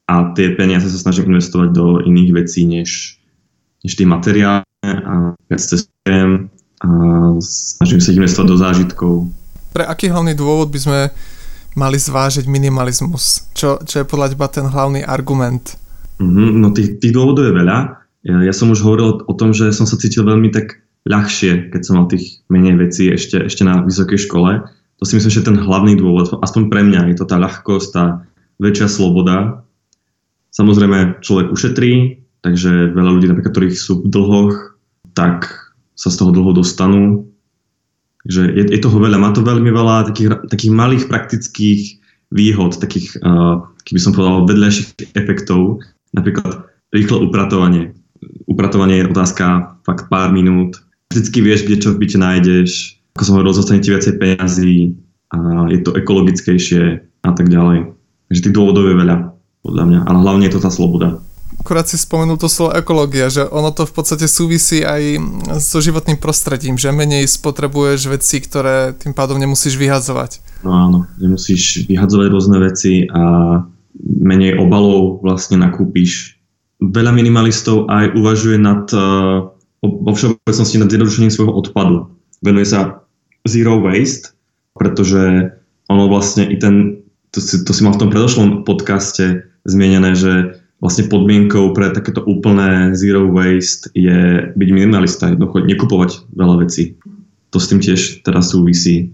a 0.09 0.33
tie 0.33 0.55
peniaze 0.55 0.87
sa 0.89 0.99
snažím 0.99 1.35
investovať 1.35 1.69
do 1.75 2.01
iných 2.01 2.31
vecí, 2.33 2.65
než, 2.65 3.21
než 3.83 3.93
tie 3.99 4.07
materiály 4.07 4.65
a 4.87 5.35
viac 5.51 5.61
cestujem 5.61 6.49
a 6.79 6.89
snažím 7.43 8.01
sa 8.01 8.15
investovať 8.15 8.49
do 8.49 8.57
zážitkov. 8.57 9.15
Pre 9.75 9.85
aký 9.85 10.09
hlavný 10.09 10.33
dôvod 10.39 10.71
by 10.71 10.79
sme 10.79 11.01
mali 11.75 11.99
zvážiť 11.99 12.47
minimalizmus? 12.47 13.51
Čo, 13.53 13.83
čo 13.83 14.01
je 14.01 14.07
podľa 14.07 14.33
teba 14.33 14.47
ten 14.47 14.67
hlavný 14.71 15.03
argument? 15.03 15.75
Mm-hmm, 16.23 16.51
no 16.59 16.71
tých, 16.71 17.03
tých 17.03 17.13
dôvodov 17.15 17.51
je 17.51 17.55
veľa. 17.55 17.98
Ja, 18.27 18.51
som 18.51 18.75
už 18.75 18.83
hovoril 18.83 19.23
o 19.23 19.35
tom, 19.35 19.55
že 19.55 19.71
som 19.71 19.87
sa 19.87 19.95
cítil 19.95 20.27
veľmi 20.27 20.51
tak 20.51 20.83
ľahšie, 21.07 21.71
keď 21.71 21.81
som 21.87 22.03
mal 22.03 22.11
tých 22.11 22.43
menej 22.51 22.75
vecí 22.77 23.09
ešte, 23.09 23.47
ešte 23.47 23.63
na 23.63 23.81
vysokej 23.87 24.19
škole. 24.19 24.67
To 24.99 25.05
si 25.07 25.15
myslím, 25.15 25.31
že 25.31 25.47
ten 25.47 25.55
hlavný 25.55 25.95
dôvod, 25.95 26.43
aspoň 26.43 26.63
pre 26.69 26.83
mňa, 26.83 27.15
je 27.15 27.17
to 27.23 27.27
tá 27.31 27.39
ľahkosť, 27.39 27.89
tá 27.95 28.05
väčšia 28.59 28.91
sloboda. 28.91 29.63
Samozrejme, 30.51 31.23
človek 31.23 31.55
ušetrí, 31.55 32.19
takže 32.43 32.91
veľa 32.91 33.11
ľudí, 33.15 33.31
napríklad, 33.31 33.55
ktorých 33.55 33.79
sú 33.79 34.03
v 34.03 34.11
dlhoch, 34.11 34.75
tak 35.15 35.71
sa 35.95 36.11
z 36.11 36.19
toho 36.19 36.35
dlho 36.35 36.51
dostanú. 36.59 37.31
Takže 38.27 38.43
je, 38.51 38.65
je 38.75 38.81
toho 38.83 38.99
veľa, 38.99 39.23
má 39.23 39.31
to 39.31 39.47
veľmi 39.47 39.71
veľa 39.71 40.11
takých, 40.11 40.51
takých 40.51 40.73
malých 40.75 41.05
praktických 41.07 41.81
výhod, 42.35 42.77
takých, 42.83 43.15
uh, 43.23 43.63
keby 43.87 43.99
som 44.03 44.11
povedal, 44.11 44.51
vedľajších 44.51 45.15
efektov. 45.15 45.87
Napríklad 46.13 46.67
rýchle 46.91 47.23
upratovanie. 47.23 47.98
Upratovanie 48.49 49.05
je 49.05 49.13
otázka 49.13 49.77
fakt 49.85 50.09
pár 50.09 50.33
minút. 50.33 50.81
Vždycky 51.13 51.45
vieš, 51.45 51.69
kde 51.69 51.77
čo 51.85 51.93
v 51.93 52.01
byte 52.05 52.19
nájdeš, 52.19 53.01
ako 53.17 53.23
som 53.25 53.35
hovoril, 53.37 53.53
zostane 53.57 53.85
ti 53.85 53.93
viacej 53.93 54.17
peniazí, 54.17 54.97
a 55.29 55.69
je 55.69 55.85
to 55.85 55.93
ekologickejšie 55.93 57.05
a 57.25 57.31
tak 57.37 57.53
ďalej. 57.53 57.93
Takže 58.33 58.45
tých 58.49 58.57
dôvodov 58.57 58.89
je 58.89 58.97
veľa, 58.97 59.17
podľa 59.61 59.85
mňa. 59.85 60.01
Ale 60.09 60.19
hlavne 60.25 60.45
je 60.49 60.55
to 60.57 60.65
tá 60.65 60.73
sloboda 60.73 61.21
akurát 61.69 61.85
si 61.85 62.01
spomenul 62.01 62.41
to 62.41 62.49
slovo 62.49 62.73
ekológia, 62.73 63.29
že 63.29 63.45
ono 63.45 63.69
to 63.75 63.85
v 63.85 63.93
podstate 63.93 64.25
súvisí 64.25 64.81
aj 64.81 65.21
so 65.61 65.85
životným 65.85 66.17
prostredím, 66.17 66.81
že 66.81 66.95
menej 66.95 67.29
spotrebuješ 67.29 68.09
veci, 68.09 68.41
ktoré 68.41 68.97
tým 68.97 69.13
pádom 69.13 69.37
nemusíš 69.37 69.77
vyhadzovať. 69.77 70.65
No 70.65 70.73
áno, 70.73 70.99
nemusíš 71.21 71.85
vyhadzovať 71.85 72.27
rôzne 72.33 72.57
veci 72.63 73.05
a 73.11 73.23
menej 74.01 74.57
obalov 74.57 75.21
vlastne 75.21 75.61
nakúpiš. 75.61 76.38
Veľa 76.79 77.11
minimalistov 77.11 77.91
aj 77.91 78.15
uvažuje 78.15 78.55
nad, 78.59 78.87
uh, 78.95 79.51
vo 79.83 80.13
všeobecnosti 80.15 80.79
nad 80.79 80.91
zjednodušením 80.91 81.33
svojho 81.35 81.55
odpadu. 81.55 82.15
Venuje 82.39 82.71
sa 82.71 83.03
zero 83.47 83.83
waste, 83.83 84.31
pretože 84.79 85.51
ono 85.91 86.07
vlastne 86.07 86.47
i 86.47 86.55
ten, 86.55 87.03
to 87.35 87.43
si, 87.43 87.67
to 87.67 87.75
si 87.75 87.83
mal 87.83 87.99
v 87.99 88.07
tom 88.07 88.11
predošlom 88.15 88.63
podcaste 88.63 89.43
zmienené, 89.67 90.15
že 90.15 90.63
vlastne 90.79 91.11
podmienkou 91.11 91.75
pre 91.75 91.91
takéto 91.91 92.23
úplné 92.23 92.95
zero 92.95 93.27
waste 93.27 93.91
je 93.99 94.51
byť 94.55 94.69
minimalista, 94.71 95.35
jednoducho 95.35 95.67
nekupovať 95.67 96.11
veľa 96.39 96.63
vecí. 96.63 96.95
To 97.51 97.59
s 97.59 97.69
tým 97.73 97.83
tiež 97.83 98.23
teraz 98.23 98.55
súvisí. 98.55 99.11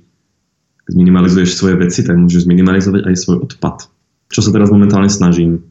Keď 0.85 0.95
minimalizuješ 1.01 1.57
svoje 1.57 1.81
veci, 1.81 2.05
tak 2.05 2.21
môžeš 2.21 2.45
minimalizovať 2.45 3.09
aj 3.09 3.15
svoj 3.17 3.37
odpad. 3.49 3.89
Čo 4.29 4.41
sa 4.45 4.51
teraz 4.53 4.69
momentálne 4.69 5.09
snažím. 5.09 5.65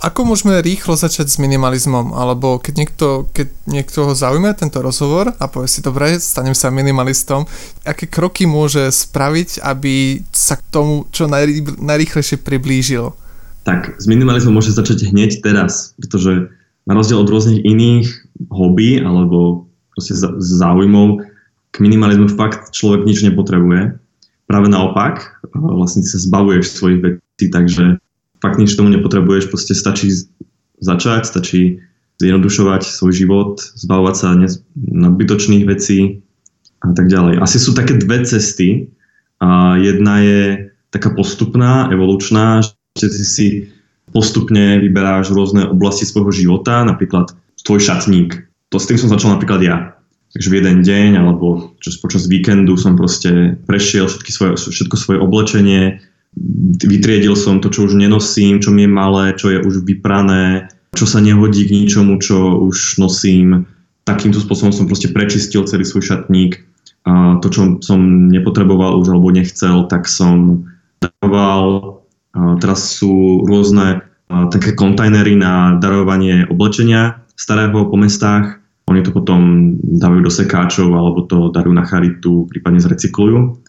Ako 0.00 0.24
môžeme 0.24 0.56
rýchlo 0.64 0.96
začať 0.96 1.28
s 1.28 1.36
minimalizmom? 1.36 2.16
Alebo 2.16 2.56
keď 2.56 2.74
niekto, 2.80 3.06
keď 3.36 3.52
niekto 3.68 4.16
zaujme 4.16 4.48
tento 4.56 4.80
rozhovor 4.80 5.36
a 5.36 5.44
povie 5.44 5.68
si, 5.68 5.84
dobre, 5.84 6.16
stanem 6.16 6.56
sa 6.56 6.72
minimalistom, 6.72 7.44
aké 7.84 8.08
kroky 8.08 8.48
môže 8.48 8.88
spraviť, 8.88 9.60
aby 9.60 10.24
sa 10.32 10.56
k 10.56 10.64
tomu 10.72 11.04
čo 11.12 11.28
najrýchlejšie 11.28 12.40
priblížil? 12.40 13.12
tak 13.64 14.00
s 14.00 14.08
minimalizmom 14.08 14.56
môže 14.56 14.72
začať 14.72 15.12
hneď 15.12 15.44
teraz, 15.44 15.92
pretože 16.00 16.48
na 16.88 16.96
rozdiel 16.96 17.20
od 17.20 17.28
rôznych 17.28 17.60
iných 17.60 18.08
hobby 18.48 18.98
alebo 18.98 19.68
proste 19.92 20.16
záujmov, 20.40 21.22
k 21.70 21.76
minimalizmu 21.78 22.32
fakt 22.34 22.72
človek 22.74 23.06
nič 23.06 23.22
nepotrebuje. 23.22 24.00
Práve 24.50 24.66
naopak, 24.66 25.38
vlastne 25.54 26.02
sa 26.02 26.18
zbavuješ 26.18 26.66
svojich 26.74 26.98
vecí, 26.98 27.46
takže 27.46 28.02
fakt 28.40 28.58
nič 28.58 28.74
tomu 28.74 28.88
nepotrebuješ, 28.92 29.52
proste 29.52 29.76
stačí 29.76 30.12
začať, 30.80 31.28
stačí 31.28 31.80
zjednodušovať 32.20 32.82
svoj 32.84 33.12
život, 33.16 33.52
zbavovať 33.60 34.14
sa 34.16 34.36
nadbytočných 34.76 35.64
vecí 35.64 36.20
a 36.84 36.92
tak 36.92 37.08
ďalej. 37.08 37.40
Asi 37.40 37.56
sú 37.56 37.72
také 37.72 37.96
dve 37.96 38.24
cesty. 38.24 38.92
A 39.40 39.80
jedna 39.80 40.20
je 40.20 40.68
taká 40.92 41.16
postupná, 41.16 41.88
evolučná, 41.88 42.60
že 42.92 43.08
ty 43.08 43.24
si 43.24 43.46
postupne 44.12 44.76
vyberáš 44.84 45.32
rôzne 45.32 45.64
oblasti 45.64 46.04
svojho 46.04 46.28
života, 46.28 46.84
napríklad 46.84 47.32
tvoj 47.64 47.80
šatník. 47.80 48.36
To 48.68 48.76
s 48.76 48.84
tým 48.84 49.00
som 49.00 49.08
začal 49.08 49.32
napríklad 49.32 49.64
ja. 49.64 49.76
Takže 50.30 50.48
v 50.52 50.56
jeden 50.62 50.78
deň 50.86 51.10
alebo 51.18 51.74
čo 51.82 51.90
počas 51.98 52.30
víkendu 52.30 52.78
som 52.78 52.94
proste 52.94 53.58
prešiel 53.66 54.06
všetky 54.06 54.30
svoje, 54.30 54.50
všetko 54.60 54.96
svoje 55.00 55.18
oblečenie, 55.18 55.82
vytriedil 56.86 57.34
som 57.34 57.58
to, 57.58 57.70
čo 57.70 57.90
už 57.90 57.98
nenosím, 57.98 58.62
čo 58.62 58.70
mi 58.70 58.86
je 58.86 58.90
malé, 58.90 59.24
čo 59.34 59.50
je 59.50 59.58
už 59.62 59.82
vyprané, 59.82 60.70
čo 60.94 61.06
sa 61.06 61.18
nehodí 61.18 61.66
k 61.66 61.74
ničomu, 61.84 62.18
čo 62.22 62.60
už 62.66 63.02
nosím. 63.02 63.66
Takýmto 64.06 64.42
spôsobom 64.42 64.74
som 64.74 64.86
proste 64.90 65.10
prečistil 65.10 65.66
celý 65.66 65.82
svoj 65.86 66.06
šatník. 66.06 66.62
A 67.08 67.40
to, 67.40 67.48
čo 67.48 67.80
som 67.80 68.28
nepotreboval 68.28 69.00
už 69.00 69.14
alebo 69.14 69.32
nechcel, 69.32 69.88
tak 69.88 70.04
som 70.06 70.68
daroval 71.00 72.00
Teraz 72.34 72.94
sú 72.94 73.42
rôzne 73.42 74.06
také 74.30 74.78
kontajnery 74.78 75.34
na 75.34 75.74
darovanie 75.82 76.46
oblečenia 76.46 77.26
starého 77.34 77.90
po 77.90 77.96
mestách. 77.98 78.62
Oni 78.86 79.02
to 79.02 79.10
potom 79.14 79.74
dávajú 79.82 80.22
do 80.22 80.32
sekáčov 80.32 80.90
alebo 80.94 81.26
to 81.26 81.50
darujú 81.50 81.74
na 81.74 81.86
charitu, 81.86 82.46
prípadne 82.50 82.78
zrecyklujú. 82.78 83.59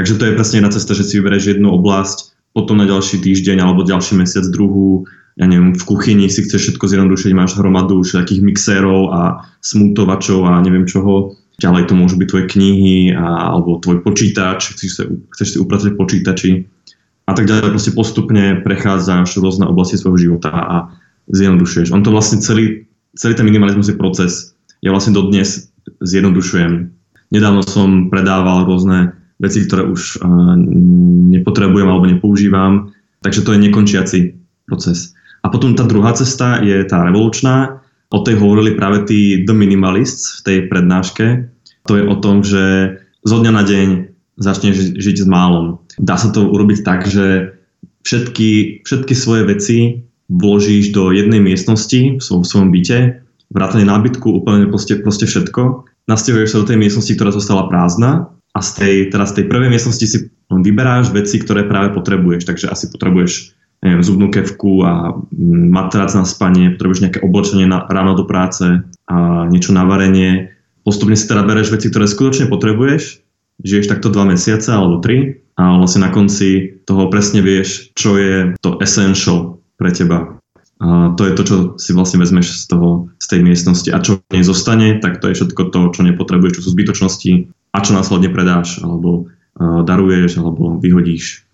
Takže 0.00 0.16
to 0.16 0.32
je 0.32 0.32
presne 0.32 0.64
jedna 0.64 0.72
cesta, 0.72 0.96
že 0.96 1.04
si 1.04 1.20
vyberieš 1.20 1.60
jednu 1.60 1.76
oblasť, 1.76 2.32
potom 2.56 2.80
na 2.80 2.88
ďalší 2.88 3.20
týždeň 3.20 3.60
alebo 3.60 3.84
ďalší 3.84 4.16
mesiac 4.16 4.48
druhú, 4.48 5.04
ja 5.36 5.44
neviem, 5.44 5.76
v 5.76 5.84
kuchyni 5.84 6.24
si 6.32 6.40
chceš 6.40 6.72
všetko 6.72 6.88
zjednodušiť, 6.88 7.36
máš 7.36 7.60
hromadu 7.60 8.00
všetkých 8.00 8.40
mixérov 8.40 9.12
a 9.12 9.44
smútovačov 9.60 10.48
a 10.48 10.56
neviem 10.64 10.88
čoho. 10.88 11.36
Ďalej 11.60 11.92
to 11.92 11.94
môžu 12.00 12.16
byť 12.16 12.28
tvoje 12.32 12.46
knihy 12.48 13.12
a, 13.12 13.52
alebo 13.52 13.76
tvoj 13.76 14.00
počítač, 14.00 14.72
chceš, 14.72 14.90
sa, 14.96 15.04
chceš 15.36 15.48
si 15.52 15.56
upratať 15.60 15.92
počítači 16.00 16.64
a 17.28 17.36
tak 17.36 17.44
ďalej. 17.44 17.76
Proste 17.76 17.92
postupne 17.92 18.56
prechádzaš 18.64 19.36
rôzne 19.36 19.68
oblasti 19.68 20.00
svojho 20.00 20.16
života 20.16 20.48
a 20.48 20.76
zjednodušuješ. 21.28 21.92
On 21.92 22.00
to 22.00 22.08
vlastne 22.08 22.40
celý, 22.40 22.88
celý 23.20 23.36
ten 23.36 23.44
minimalizmus 23.44 23.92
je 23.92 24.00
proces. 24.00 24.56
Ja 24.80 24.96
vlastne 24.96 25.12
dodnes 25.12 25.68
zjednodušujem. 26.00 26.88
Nedávno 27.36 27.60
som 27.68 28.08
predával 28.08 28.64
rôzne 28.64 29.19
veci, 29.40 29.64
ktoré 29.64 29.88
už 29.88 30.20
uh, 30.20 30.54
nepotrebujem 31.32 31.88
alebo 31.88 32.06
nepoužívam, 32.06 32.92
takže 33.24 33.40
to 33.42 33.56
je 33.56 33.64
nekončiaci 33.66 34.18
proces. 34.68 35.16
A 35.40 35.48
potom 35.48 35.72
tá 35.72 35.88
druhá 35.88 36.12
cesta 36.12 36.60
je 36.60 36.84
tá 36.84 37.00
revolučná. 37.08 37.80
O 38.12 38.20
tej 38.20 38.36
hovorili 38.36 38.76
práve 38.76 39.08
tí 39.08 39.42
The 39.48 39.56
Minimalists 39.56 40.40
v 40.40 40.44
tej 40.44 40.58
prednáške. 40.68 41.48
To 41.88 41.96
je 41.96 42.04
o 42.04 42.16
tom, 42.20 42.44
že 42.44 42.96
zo 43.24 43.40
dňa 43.40 43.52
na 43.54 43.64
deň 43.64 43.88
začneš 44.36 45.00
žiť 45.00 45.16
s 45.24 45.26
málom. 45.28 45.80
Dá 45.96 46.20
sa 46.20 46.28
to 46.28 46.48
urobiť 46.48 46.84
tak, 46.84 47.08
že 47.08 47.56
všetky, 48.04 48.82
všetky 48.84 49.14
svoje 49.16 49.42
veci 49.48 49.78
vložíš 50.28 50.92
do 50.92 51.12
jednej 51.12 51.40
miestnosti 51.40 52.16
v 52.16 52.20
svojom, 52.20 52.44
v 52.44 52.50
svojom 52.50 52.70
byte, 52.72 52.98
vrátane 53.52 53.84
nábytku, 53.84 54.26
úplne 54.30 54.68
proste, 54.68 55.00
proste 55.00 55.26
všetko. 55.26 55.88
Nasťahuješ 56.08 56.50
sa 56.52 56.60
do 56.64 56.68
tej 56.68 56.78
miestnosti, 56.80 57.12
ktorá 57.14 57.30
zostala 57.32 57.68
prázdna 57.68 58.32
a 58.60 58.62
z 58.62 58.70
tej, 58.76 58.94
teraz 59.08 59.32
z 59.32 59.40
tej 59.40 59.44
prvej 59.48 59.72
miestnosti 59.72 60.04
si 60.04 60.28
vyberáš 60.52 61.08
veci, 61.16 61.40
ktoré 61.40 61.64
práve 61.64 61.96
potrebuješ. 61.96 62.44
Takže 62.44 62.68
asi 62.68 62.92
potrebuješ 62.92 63.56
neviem, 63.80 64.04
zubnú 64.04 64.28
kevku 64.28 64.84
a 64.84 65.16
mm, 65.16 65.72
matrac 65.72 66.12
na 66.12 66.28
spanie, 66.28 66.76
potrebuješ 66.76 67.02
nejaké 67.08 67.18
oblečenie 67.24 67.64
na, 67.64 67.88
ráno 67.88 68.12
do 68.12 68.28
práce 68.28 68.84
a 69.08 69.16
niečo 69.48 69.72
na 69.72 69.88
varenie. 69.88 70.52
Postupne 70.84 71.16
si 71.16 71.24
teda 71.24 71.48
bereš 71.48 71.72
veci, 71.72 71.88
ktoré 71.88 72.04
skutočne 72.04 72.52
potrebuješ 72.52 73.24
žiješ 73.64 73.92
takto 73.92 74.08
dva 74.08 74.24
mesiace 74.24 74.72
alebo 74.72 75.00
tri 75.04 75.44
a 75.60 75.76
vlastne 75.76 76.08
na 76.08 76.10
konci 76.12 76.80
toho 76.88 77.12
presne 77.12 77.44
vieš, 77.44 77.92
čo 77.92 78.16
je 78.16 78.56
to 78.64 78.80
essential 78.80 79.60
pre 79.76 79.92
teba. 79.92 80.40
A 80.80 81.12
to 81.12 81.28
je 81.28 81.36
to, 81.36 81.42
čo 81.44 81.56
si 81.76 81.92
vlastne 81.92 82.24
vezmeš 82.24 82.64
z, 82.64 82.72
toho, 82.72 83.12
z 83.20 83.26
tej 83.28 83.40
miestnosti 83.44 83.88
a 83.92 84.00
čo 84.00 84.24
nej 84.32 84.40
zostane, 84.40 84.96
tak 84.96 85.20
to 85.20 85.28
je 85.28 85.36
všetko 85.36 85.68
to, 85.68 85.80
čo 85.92 86.00
nepotrebuješ, 86.08 86.56
čo 86.56 86.64
sú 86.64 86.68
zbytočnosti 86.72 87.32
a 87.70 87.78
čo 87.82 87.94
následne 87.94 88.30
predáš 88.34 88.82
alebo 88.82 89.30
uh, 89.30 89.82
daruješ 89.86 90.42
alebo 90.42 90.78
vyhodíš. 90.78 91.46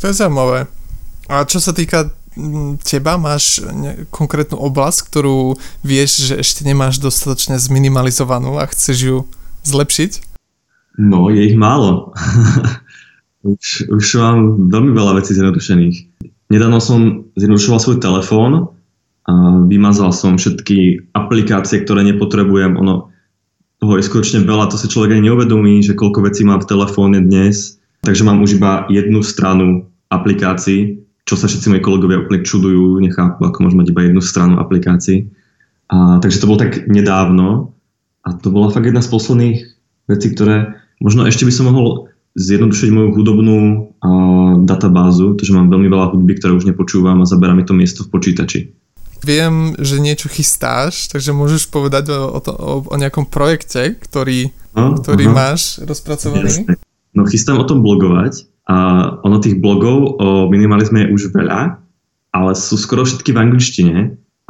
To 0.00 0.10
je 0.10 0.14
zaujímavé. 0.14 0.68
A 1.30 1.48
čo 1.48 1.62
sa 1.62 1.72
týka 1.72 2.12
teba, 2.82 3.14
máš 3.14 3.62
konkrétnu 4.10 4.58
oblasť, 4.58 5.06
ktorú 5.06 5.54
vieš, 5.86 6.26
že 6.26 6.34
ešte 6.42 6.66
nemáš 6.66 6.98
dostatočne 6.98 7.62
zminimalizovanú 7.62 8.58
a 8.58 8.66
chceš 8.66 8.98
ju 8.98 9.16
zlepšiť? 9.62 10.34
No, 10.98 11.30
je 11.30 11.46
ich 11.46 11.56
málo. 11.58 12.10
už, 13.46 13.90
už 13.90 14.04
mám 14.18 14.70
veľmi 14.70 14.92
veľa 14.94 15.22
vecí 15.22 15.34
zjednodušených. 15.34 15.96
Nedávno 16.50 16.78
som 16.82 17.30
zjednodušoval 17.38 17.80
svoj 17.80 17.98
telefón 18.02 18.74
a 19.24 19.32
vymazal 19.64 20.12
som 20.12 20.36
všetky 20.36 21.10
aplikácie, 21.16 21.82
ktoré 21.82 22.04
nepotrebujem. 22.04 22.76
Ono, 22.76 23.13
toho 23.84 24.00
je 24.00 24.08
skutočne 24.08 24.48
veľa, 24.48 24.72
to 24.72 24.80
si 24.80 24.88
človek 24.88 25.12
ani 25.12 25.28
neuvedomí, 25.28 25.84
že 25.84 25.92
koľko 25.92 26.24
vecí 26.24 26.40
mám 26.40 26.64
v 26.64 26.72
telefóne 26.72 27.20
dnes. 27.20 27.76
Takže 28.00 28.24
mám 28.24 28.40
už 28.40 28.56
iba 28.56 28.88
jednu 28.88 29.20
stranu 29.20 29.84
aplikácií, 30.08 31.04
čo 31.28 31.36
sa 31.36 31.44
všetci 31.44 31.68
moji 31.68 31.82
kolegovia 31.84 32.24
úplne 32.24 32.40
čudujú, 32.48 32.96
nechápu, 33.04 33.44
ako 33.44 33.60
môžem 33.60 33.84
mať 33.84 33.88
iba 33.92 34.08
jednu 34.08 34.24
stranu 34.24 34.56
aplikácií. 34.56 35.28
A, 35.92 36.16
takže 36.16 36.40
to 36.40 36.48
bolo 36.48 36.64
tak 36.64 36.88
nedávno 36.88 37.76
a 38.24 38.32
to 38.32 38.48
bola 38.48 38.72
fakt 38.72 38.88
jedna 38.88 39.04
z 39.04 39.12
posledných 39.12 39.58
vecí, 40.08 40.32
ktoré 40.32 40.80
možno 41.04 41.28
ešte 41.28 41.44
by 41.44 41.52
som 41.52 41.68
mohol 41.68 42.08
zjednodušiť 42.40 42.88
moju 42.88 43.08
hudobnú 43.20 43.58
uh, 43.60 44.64
databázu, 44.64 45.36
pretože 45.36 45.52
mám 45.52 45.68
veľmi 45.68 45.92
veľa 45.92 46.16
hudby, 46.16 46.40
ktoré 46.40 46.56
už 46.56 46.64
nepočúvam 46.72 47.20
a 47.20 47.28
zabera 47.28 47.52
mi 47.52 47.68
to 47.68 47.76
miesto 47.76 48.00
v 48.00 48.12
počítači. 48.16 48.60
Viem, 49.24 49.72
že 49.80 49.96
niečo 49.96 50.28
chystáš, 50.28 51.08
takže 51.08 51.32
môžeš 51.32 51.72
povedať 51.72 52.12
o, 52.12 52.36
o, 52.36 52.38
to, 52.44 52.52
o, 52.52 52.74
o 52.84 52.96
nejakom 53.00 53.24
projekte, 53.24 53.96
ktorý, 53.96 54.52
no, 54.76 55.00
ktorý 55.00 55.32
máš 55.32 55.80
rozpracovaný? 55.80 56.68
Jasne. 56.68 56.76
No 57.16 57.24
chystám 57.24 57.56
o 57.56 57.64
tom 57.64 57.80
blogovať 57.80 58.44
a 58.68 58.76
ono 59.24 59.40
tých 59.40 59.56
blogov 59.56 60.20
o 60.20 60.28
minimalizme 60.52 61.08
je 61.08 61.12
už 61.14 61.22
veľa, 61.32 61.80
ale 62.36 62.52
sú 62.52 62.76
skoro 62.76 63.06
všetky 63.06 63.32
v 63.32 63.40
angličtine 63.40 63.96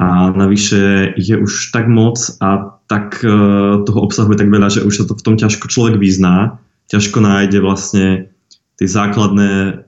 a 0.01 0.33
navyše 0.35 1.13
ich 1.15 1.31
je 1.31 1.37
už 1.39 1.71
tak 1.71 1.87
moc 1.87 2.19
a 2.43 2.75
tak 2.91 3.21
uh, 3.23 3.85
toho 3.85 3.99
obsahuje 4.03 4.35
tak 4.35 4.51
veľa, 4.51 4.67
že 4.67 4.83
už 4.83 4.93
sa 4.93 5.05
to 5.07 5.15
v 5.15 5.23
tom 5.23 5.35
ťažko 5.39 5.71
človek 5.71 5.95
vyzná 6.01 6.59
ťažko 6.89 7.17
nájde 7.21 7.59
vlastne 7.61 8.29
tie 8.77 8.87
základné 8.87 9.83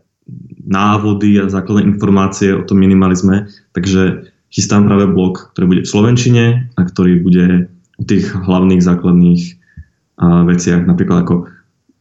návody 0.68 1.40
a 1.40 1.48
základné 1.48 1.88
informácie 1.88 2.52
o 2.52 2.66
tom 2.66 2.82
minimalizme. 2.84 3.48
Takže 3.72 4.28
chystám 4.54 4.88
práve 4.88 5.10
blog, 5.12 5.52
ktorý 5.54 5.66
bude 5.68 5.82
v 5.84 5.92
Slovenčine 5.92 6.46
a 6.76 6.82
ktorý 6.86 7.20
bude 7.22 7.72
o 7.98 8.04
tých 8.06 8.30
hlavných 8.32 8.82
základných 8.84 9.42
veciach, 10.22 10.82
napríklad 10.86 11.26
ako 11.26 11.36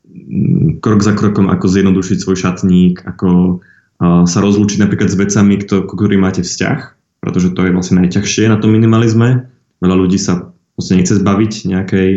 m, 0.09 0.81
krok 0.81 1.00
za 1.05 1.12
krokom, 1.12 1.53
ako 1.53 1.67
zjednodušiť 1.69 2.17
svoj 2.17 2.37
šatník, 2.37 3.05
ako 3.05 3.61
sa 4.00 4.38
rozlúčiť 4.45 4.81
napríklad 4.81 5.09
s 5.09 5.17
vecami, 5.17 5.57
kto, 5.65 5.88
ktorým 5.88 6.21
máte 6.21 6.45
vzťah, 6.45 6.81
pretože 7.25 7.57
to 7.57 7.65
je 7.65 7.73
vlastne 7.73 8.05
najťažšie 8.05 8.53
na 8.53 8.61
tom 8.61 8.76
minimalizme. 8.76 9.49
Veľa 9.81 9.97
ľudí 9.97 10.21
sa 10.21 10.53
vlastne 10.76 11.00
nechce 11.00 11.17
zbaviť 11.17 11.53
nejakej 11.73 12.11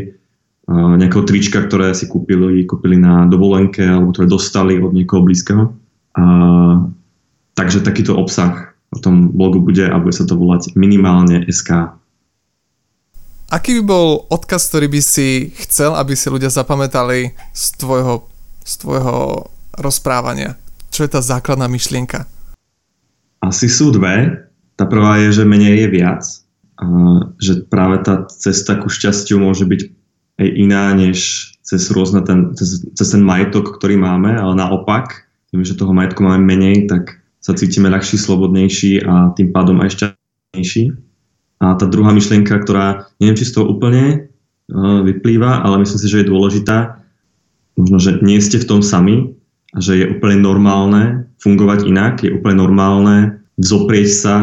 nejakého 0.70 1.26
trička, 1.26 1.66
ktoré 1.66 1.98
si 1.98 2.06
kúpili, 2.06 2.62
kúpili 2.62 2.94
na 2.94 3.26
dovolenke 3.26 3.82
alebo 3.82 4.14
ktoré 4.14 4.30
dostali 4.30 4.78
od 4.78 4.94
niekoho 4.94 5.26
blízkeho. 5.26 5.74
A, 6.14 6.24
takže 7.58 7.82
takýto 7.82 8.14
obsah 8.14 8.78
o 8.90 8.98
tom 8.98 9.30
blogu 9.30 9.62
bude 9.62 9.86
a 9.86 9.96
bude 10.02 10.16
sa 10.16 10.26
to 10.26 10.34
volať 10.34 10.74
minimálne 10.74 11.46
SK. 11.46 11.94
Aký 13.50 13.82
by 13.82 13.84
bol 13.86 14.08
odkaz, 14.30 14.70
ktorý 14.70 14.94
by 14.94 15.02
si 15.02 15.50
chcel, 15.58 15.98
aby 15.98 16.14
si 16.14 16.30
ľudia 16.30 16.54
zapamätali 16.54 17.34
z 17.54 17.66
tvojho, 17.82 18.30
z 18.62 18.74
tvojho 18.86 19.50
rozprávania? 19.74 20.54
Čo 20.94 21.06
je 21.06 21.10
tá 21.10 21.22
základná 21.22 21.66
myšlienka? 21.66 22.30
Asi 23.42 23.66
sú 23.66 23.90
dve. 23.90 24.46
Tá 24.78 24.86
prvá 24.86 25.18
je, 25.26 25.42
že 25.42 25.50
menej 25.50 25.86
je 25.86 25.88
viac. 25.90 26.24
A 26.78 26.86
že 27.42 27.66
práve 27.66 28.06
tá 28.06 28.30
cesta 28.30 28.78
ku 28.78 28.88
šťastiu 28.88 29.42
môže 29.42 29.66
byť 29.66 29.82
iná 30.40 30.94
než 30.94 31.50
cez 31.66 31.90
rôzne 31.92 32.24
ten, 32.24 32.54
cez, 32.56 32.86
cez 32.96 33.08
ten 33.12 33.22
majetok, 33.22 33.78
ktorý 33.78 34.00
máme, 34.00 34.34
ale 34.34 34.54
naopak, 34.58 35.30
tým, 35.52 35.66
že 35.66 35.78
toho 35.78 35.94
majetku 35.94 36.22
máme 36.22 36.42
menej, 36.42 36.86
tak 36.86 37.19
sa 37.40 37.56
cítime 37.56 37.88
ľahší, 37.88 38.20
slobodnejší 38.20 39.04
a 39.08 39.32
tým 39.36 39.56
pádom 39.56 39.80
aj 39.80 39.96
šťastnejší. 39.96 40.84
A 41.60 41.76
tá 41.76 41.86
druhá 41.88 42.12
myšlienka, 42.16 42.56
ktorá 42.64 43.08
neviem, 43.20 43.36
či 43.36 43.48
z 43.48 43.60
toho 43.60 43.72
úplne 43.72 44.28
uh, 44.72 45.04
vyplýva, 45.04 45.64
ale 45.64 45.84
myslím 45.84 46.00
si, 46.00 46.08
že 46.08 46.20
je 46.24 46.32
dôležitá, 46.32 47.00
možno, 47.76 48.00
že 48.00 48.20
nie 48.24 48.40
ste 48.40 48.60
v 48.60 48.68
tom 48.68 48.82
sami 48.84 49.36
a 49.76 49.80
že 49.80 50.00
je 50.00 50.06
úplne 50.08 50.40
normálne 50.40 51.28
fungovať 51.40 51.88
inak, 51.88 52.24
je 52.24 52.32
úplne 52.32 52.60
normálne 52.60 53.18
vzoprieť 53.60 54.10
sa 54.12 54.36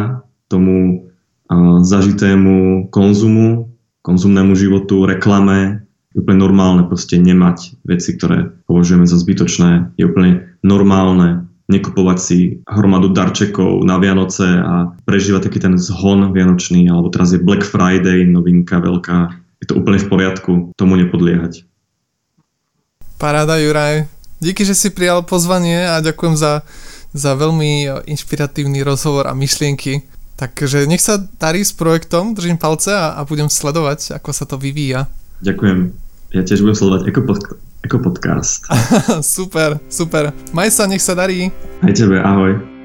tomu 0.53 1.09
uh, 1.49 1.81
zažitému 1.81 2.89
konzumu, 2.93 3.73
konzumnému 4.05 4.53
životu, 4.57 5.09
reklame, 5.09 5.87
je 6.17 6.25
úplne 6.25 6.41
normálne 6.41 6.83
proste 6.89 7.21
nemať 7.21 7.81
veci, 7.85 8.17
ktoré 8.17 8.49
považujeme 8.65 9.05
za 9.05 9.21
zbytočné. 9.21 9.93
Je 10.01 10.09
úplne 10.09 10.49
normálne 10.65 11.46
nekupovať 11.67 12.19
si 12.19 12.39
hromadu 12.67 13.11
darčekov 13.11 13.83
na 13.83 13.99
Vianoce 13.99 14.47
a 14.47 14.95
prežívať 15.03 15.51
taký 15.51 15.59
ten 15.59 15.75
zhon 15.75 16.31
vianočný, 16.31 16.87
alebo 16.87 17.11
teraz 17.11 17.35
je 17.35 17.43
Black 17.43 17.67
Friday, 17.67 18.23
novinka 18.27 18.79
veľká. 18.79 19.35
Je 19.63 19.67
to 19.67 19.75
úplne 19.79 19.99
v 19.99 20.07
poriadku, 20.07 20.53
tomu 20.79 20.95
nepodliehať. 21.01 21.67
Paráda, 23.17 23.57
Juraj. 23.59 24.07
Díky, 24.39 24.69
že 24.69 24.77
si 24.77 24.93
prijal 24.93 25.25
pozvanie 25.25 25.89
a 25.89 26.05
ďakujem 26.05 26.37
za, 26.37 26.61
za 27.17 27.33
veľmi 27.33 28.05
inšpiratívny 28.05 28.85
rozhovor 28.85 29.27
a 29.27 29.33
myšlienky. 29.33 30.05
Takže 30.37 30.85
nech 30.85 31.01
sa 31.01 31.17
darí 31.41 31.65
s 31.65 31.73
projektom, 31.73 32.37
držím 32.37 32.61
palce 32.61 32.93
a, 32.93 33.17
a 33.17 33.25
budem 33.25 33.49
sledovať, 33.49 34.21
ako 34.21 34.31
sa 34.37 34.45
to 34.45 34.61
vyvíja. 34.61 35.09
Ďakujem. 35.41 35.97
Ja 36.37 36.45
tiež 36.45 36.61
budem 36.61 36.77
sledovať 36.77 37.03
ako, 37.09 37.21
ako 37.85 38.01
podcast. 38.01 38.65
super, 39.37 39.77
super. 39.91 40.33
Maj 40.55 40.73
sa, 40.73 40.89
nech 40.89 41.03
sa 41.03 41.13
darí. 41.13 41.53
Aj 41.85 41.93
tebe, 41.93 42.23
ahoj. 42.23 42.76